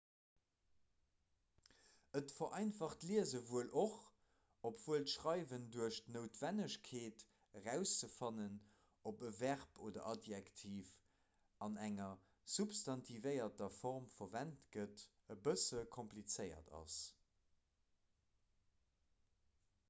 [2.19, 7.25] et vereinfacht d'liese wuel och obwuel d'schreiwen duerch d'noutwennegkeet
[7.61, 8.57] erauszefannen
[9.11, 10.91] ob e verb oder adjektiv
[11.69, 12.17] an enger
[12.57, 16.99] substantivéierter form verwent gëtt e bësse komplizéiert ass